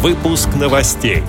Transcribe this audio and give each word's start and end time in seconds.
Выпуск 0.00 0.50
новостей. 0.54 1.24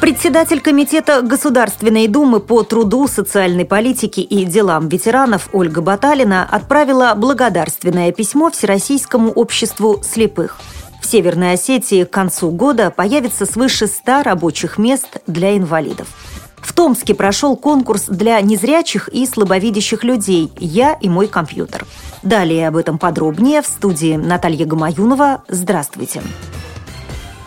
Председатель 0.00 0.60
Комитета 0.60 1.20
Государственной 1.20 2.06
Думы 2.06 2.38
по 2.38 2.62
труду, 2.62 3.08
социальной 3.08 3.64
политике 3.64 4.20
и 4.20 4.44
делам 4.44 4.88
ветеранов 4.88 5.48
Ольга 5.52 5.80
Баталина 5.80 6.44
отправила 6.48 7.14
благодарственное 7.16 8.12
письмо 8.12 8.52
Всероссийскому 8.52 9.32
обществу 9.32 10.00
слепых. 10.04 10.60
В 11.02 11.06
Северной 11.06 11.54
Осетии 11.54 12.04
к 12.04 12.10
концу 12.10 12.52
года 12.52 12.92
появится 12.92 13.44
свыше 13.44 13.88
100 13.88 14.22
рабочих 14.22 14.78
мест 14.78 15.18
для 15.26 15.56
инвалидов. 15.56 16.06
В 16.66 16.72
Томске 16.72 17.14
прошел 17.14 17.56
конкурс 17.56 18.06
для 18.08 18.40
незрячих 18.40 19.08
и 19.08 19.24
слабовидящих 19.24 20.02
людей 20.02 20.50
«Я 20.58 20.94
и 20.94 21.08
мой 21.08 21.28
компьютер». 21.28 21.86
Далее 22.24 22.66
об 22.66 22.76
этом 22.76 22.98
подробнее 22.98 23.62
в 23.62 23.66
студии 23.66 24.16
Наталья 24.16 24.66
Гамаюнова. 24.66 25.44
Здравствуйте. 25.46 26.22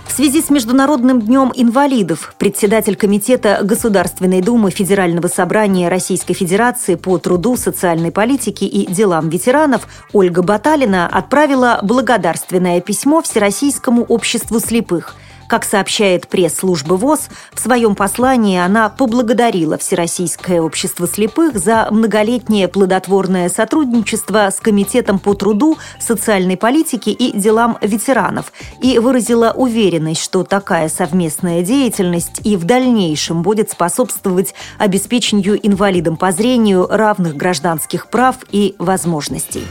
В 0.08 0.14
связи 0.14 0.42
с 0.42 0.50
Международным 0.50 1.22
днем 1.22 1.52
инвалидов 1.54 2.34
председатель 2.38 2.96
Комитета 2.96 3.60
Государственной 3.62 4.42
Думы 4.42 4.72
Федерального 4.72 5.28
собрания 5.28 5.90
Российской 5.90 6.34
Федерации 6.34 6.96
по 6.96 7.18
труду, 7.18 7.58
социальной 7.58 8.12
политике 8.12 8.68
и 8.68 8.90
делам 8.90 9.28
ветеранов 9.28 9.86
Ольга 10.14 10.44
Баталина 10.44 11.08
отправила 11.08 11.80
благодарственное 11.84 12.80
письмо 12.80 13.22
Всероссийскому 13.22 14.04
обществу 14.04 14.62
слепых– 14.62 15.18
как 15.50 15.66
сообщает 15.66 16.28
пресс-служба 16.28 16.94
ВОЗ, 16.94 17.28
в 17.54 17.60
своем 17.60 17.96
послании 17.96 18.60
она 18.60 18.88
поблагодарила 18.88 19.80
Всероссийское 19.80 20.62
общество 20.62 21.08
слепых 21.08 21.58
за 21.58 21.88
многолетнее 21.90 22.68
плодотворное 22.68 23.50
сотрудничество 23.50 24.52
с 24.52 24.60
Комитетом 24.60 25.18
по 25.18 25.34
труду, 25.34 25.78
социальной 26.00 26.56
политике 26.56 27.12
и 27.12 27.36
делам 27.36 27.80
ветеранов 27.82 28.54
и 28.80 29.00
выразила 29.00 29.52
уверенность, 29.56 30.22
что 30.22 30.44
такая 30.44 30.88
совместная 30.88 31.64
деятельность 31.64 32.42
и 32.44 32.56
в 32.56 32.66
дальнейшем 32.66 33.42
будет 33.42 33.72
способствовать 33.72 34.54
обеспечению 34.78 35.60
инвалидам 35.66 36.16
по 36.16 36.32
зрению 36.32 36.86
равных 36.88 37.36
гражданских 37.36 38.12
прав 38.12 38.36
и 38.52 38.76
возможностей. 38.78 39.64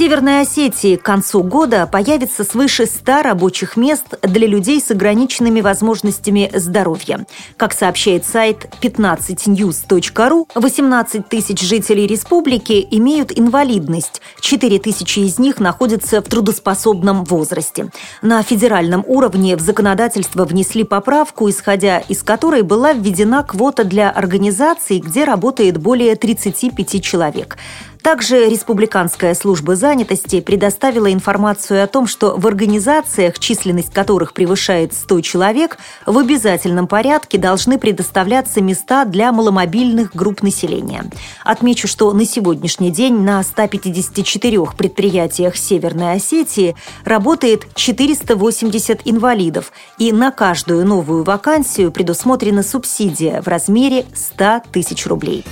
Северной 0.00 0.40
Осетии 0.40 0.96
к 0.96 1.02
концу 1.02 1.42
года 1.42 1.86
появится 1.86 2.42
свыше 2.42 2.86
100 2.86 3.20
рабочих 3.20 3.76
мест 3.76 4.06
для 4.22 4.46
людей 4.46 4.80
с 4.80 4.90
ограниченными 4.90 5.60
возможностями 5.60 6.50
здоровья. 6.54 7.26
Как 7.58 7.74
сообщает 7.74 8.24
сайт 8.24 8.66
15news.ru, 8.80 10.46
18 10.54 11.28
тысяч 11.28 11.60
жителей 11.60 12.06
республики 12.06 12.88
имеют 12.92 13.38
инвалидность, 13.38 14.22
4 14.40 14.78
тысячи 14.78 15.18
из 15.18 15.38
них 15.38 15.60
находятся 15.60 16.22
в 16.22 16.24
трудоспособном 16.24 17.24
возрасте. 17.26 17.90
На 18.22 18.42
федеральном 18.42 19.04
уровне 19.06 19.54
в 19.54 19.60
законодательство 19.60 20.46
внесли 20.46 20.82
поправку, 20.82 21.50
исходя 21.50 21.98
из 21.98 22.22
которой 22.22 22.62
была 22.62 22.94
введена 22.94 23.42
квота 23.42 23.84
для 23.84 24.08
организаций, 24.10 25.00
где 25.00 25.24
работает 25.24 25.76
более 25.76 26.16
35 26.16 27.02
человек. 27.04 27.58
Также 28.02 28.48
Республиканская 28.48 29.34
служба 29.34 29.76
занятости 29.76 30.40
предоставила 30.40 31.12
информацию 31.12 31.84
о 31.84 31.86
том, 31.86 32.06
что 32.06 32.34
в 32.36 32.46
организациях, 32.46 33.38
численность 33.38 33.92
которых 33.92 34.32
превышает 34.32 34.94
100 34.94 35.20
человек, 35.20 35.78
в 36.06 36.16
обязательном 36.16 36.86
порядке 36.86 37.36
должны 37.36 37.78
предоставляться 37.78 38.62
места 38.62 39.04
для 39.04 39.32
маломобильных 39.32 40.14
групп 40.14 40.42
населения. 40.42 41.04
Отмечу, 41.44 41.88
что 41.88 42.12
на 42.12 42.24
сегодняшний 42.24 42.90
день 42.90 43.20
на 43.20 43.42
154 43.42 44.60
предприятиях 44.76 45.56
Северной 45.56 46.14
Осетии 46.14 46.76
работает 47.04 47.66
480 47.74 49.02
инвалидов, 49.04 49.72
и 49.98 50.12
на 50.12 50.30
каждую 50.30 50.86
новую 50.86 51.22
вакансию 51.24 51.92
предусмотрена 51.92 52.62
субсидия 52.62 53.42
в 53.42 53.48
размере 53.48 54.06
100 54.14 54.62
тысяч 54.72 55.06
рублей. 55.06 55.44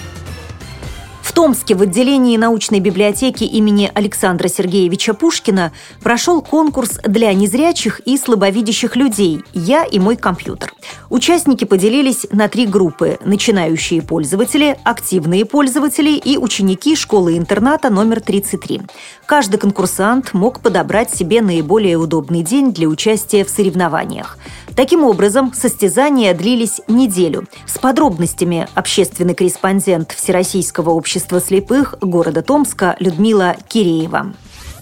В 1.28 1.34
Томске 1.34 1.74
в 1.74 1.82
отделении 1.82 2.38
научной 2.38 2.80
библиотеки 2.80 3.44
имени 3.44 3.92
Александра 3.94 4.48
Сергеевича 4.48 5.12
Пушкина 5.12 5.72
прошел 6.02 6.40
конкурс 6.40 6.98
для 7.04 7.34
незрячих 7.34 8.00
и 8.06 8.16
слабовидящих 8.16 8.96
людей 8.96 9.42
«Я 9.52 9.84
и 9.84 9.98
мой 9.98 10.16
компьютер». 10.16 10.72
Участники 11.10 11.64
поделились 11.64 12.26
на 12.32 12.48
три 12.48 12.66
группы– 12.66 13.18
начинающие 13.24 14.00
пользователи, 14.00 14.78
активные 14.84 15.44
пользователи 15.44 16.12
и 16.12 16.38
ученики 16.38 16.96
школы-интерната 16.96 17.90
номер 17.90 18.22
33. 18.22 18.80
Каждый 19.26 19.58
конкурсант 19.58 20.32
мог 20.32 20.60
подобрать 20.60 21.14
себе 21.14 21.42
наиболее 21.42 21.98
удобный 21.98 22.42
день 22.42 22.72
для 22.72 22.88
участия 22.88 23.44
в 23.44 23.50
соревнованиях. 23.50 24.38
Таким 24.74 25.04
образом, 25.04 25.52
состязания 25.52 26.32
длились 26.32 26.80
неделю. 26.88 27.48
С 27.66 27.78
подробностями 27.78 28.68
общественный 28.74 29.34
корреспондент 29.34 30.12
Всероссийского 30.12 30.90
общества 30.90 31.17
слепых 31.18 31.94
города 32.00 32.42
Томска 32.42 32.96
Людмила 33.00 33.54
Киреева. 33.68 34.32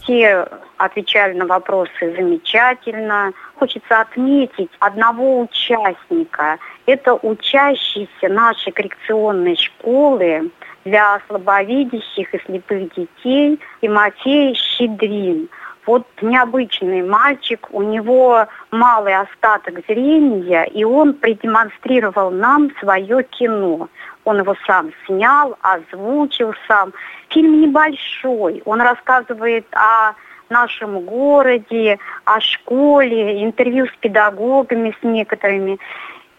Все 0.02 0.48
отвечали 0.76 1.34
на 1.36 1.47
вопросы 1.47 1.91
замечательно. 2.00 3.32
Хочется 3.58 4.00
отметить 4.00 4.70
одного 4.78 5.41
участника. 5.41 6.58
Это 6.86 7.14
учащийся 7.14 8.28
нашей 8.28 8.72
коррекционной 8.72 9.56
школы 9.56 10.50
для 10.84 11.20
слабовидящих 11.26 12.32
и 12.32 12.38
слепых 12.44 12.94
детей 12.94 13.58
Тимофей 13.80 14.54
Щедрин– 14.54 15.48
вот 15.86 16.04
необычный 16.20 17.02
мальчик, 17.02 17.69
у 17.70 17.82
него 17.82 18.47
малый 18.70 19.14
остаток 19.14 19.86
зрения, 19.86 20.64
и 20.64 20.84
он 20.84 21.14
продемонстрировал 21.14 22.30
нам 22.30 22.70
свое 22.80 23.22
кино. 23.22 23.88
Он 24.24 24.41
его 24.41 24.56
сам 24.66 24.91
снял, 25.06 25.56
озвучил 25.62 26.52
сам. 26.66 26.92
Фильм 27.30 27.60
небольшой, 27.60 28.62
он 28.64 28.80
рассказывает 28.80 29.66
о 29.72 30.14
нашем 30.50 31.00
городе, 31.00 31.98
о 32.24 32.41
школе, 32.41 33.44
интервью 33.44 33.86
с 33.86 33.97
педагогами, 34.00 34.94
с 35.00 35.04
некоторыми. 35.04 35.78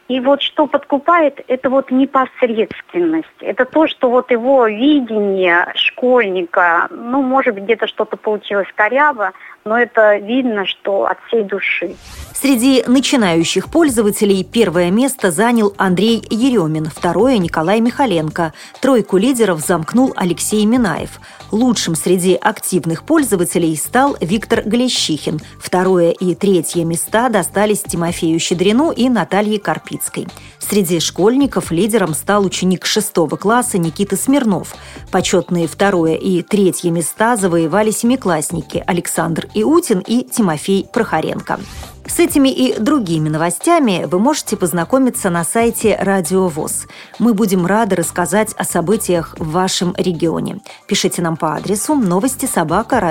И 0.07 0.22
вот 0.22 0.41
что 0.41 0.68
подкупает, 0.68 1.44
это 1.47 1.69
вот 1.69 1.91
непосредственность. 1.91 3.28
Это 3.41 3.66
то, 3.66 3.88
что 3.88 4.09
вот 4.09 4.31
его 4.31 4.66
видение 4.68 5.68
школьника, 5.75 6.88
ну, 6.90 7.22
может 7.22 7.56
быть, 7.56 7.66
где-то 7.66 7.88
что-то 7.88 8.16
получилось 8.16 8.68
коряво, 8.73 9.34
но 9.66 9.78
это 9.78 10.16
видно, 10.18 10.66
что 10.66 11.06
от 11.07 11.18
всей 11.28 11.44
души. 11.44 11.95
Среди 12.34 12.84
начинающих 12.88 13.69
пользователей 13.69 14.45
первое 14.45 14.91
место 14.91 15.31
занял 15.31 15.73
Андрей 15.78 16.24
Еремин, 16.29 16.85
второе– 16.85 17.38
Николай 17.39 17.81
Михаленко. 17.81 18.53
Тройку 18.79 19.18
лидеров 19.18 19.59
замкнул 19.59 20.13
Алексей 20.16 20.66
Минаев. 20.66 21.19
Лучшим 21.51 21.95
среди 21.95 22.35
активных 22.35 23.03
пользователей 23.03 23.75
стал 23.75 24.16
Виктор 24.22 24.62
Глещихин. 24.63 25.39
Второе 25.59 26.12
и 26.12 26.35
третье 26.35 26.85
места 26.85 27.29
достались 27.29 27.81
Тимофею 27.81 28.39
Щедрину 28.39 28.91
и 28.91 29.09
Наталье 29.09 29.59
Карпицкой. 29.97 30.27
Среди 30.59 30.99
школьников 30.99 31.71
лидером 31.71 32.13
стал 32.13 32.45
ученик 32.45 32.85
шестого 32.85 33.35
класса 33.35 33.77
Никита 33.77 34.15
Смирнов. 34.15 34.75
Почетные 35.11 35.67
второе 35.67 36.15
и 36.15 36.41
третье 36.41 36.91
места 36.91 37.35
завоевали 37.35 37.91
семиклассники 37.91 38.83
Александр 38.85 39.47
Иутин 39.53 39.99
и 39.99 40.23
Тимофей 40.23 40.87
Прохоренко. 40.91 41.59
С 42.05 42.19
этими 42.19 42.49
и 42.49 42.79
другими 42.79 43.27
новостями 43.27 44.05
вы 44.09 44.19
можете 44.19 44.55
познакомиться 44.55 45.29
на 45.29 45.43
сайте 45.43 45.97
Радио 45.99 46.47
ВОЗ. 46.47 46.87
Мы 47.19 47.33
будем 47.33 47.65
рады 47.65 47.97
рассказать 47.97 48.53
о 48.57 48.63
событиях 48.63 49.35
в 49.37 49.51
вашем 49.51 49.93
регионе. 49.97 50.59
Пишите 50.87 51.21
нам 51.21 51.35
по 51.35 51.55
адресу 51.55 51.95
новости 51.95 52.45
собака 52.45 53.01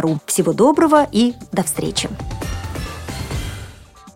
ру. 0.00 0.18
Всего 0.26 0.52
доброго 0.52 1.06
и 1.10 1.34
до 1.52 1.64
встречи! 1.64 2.08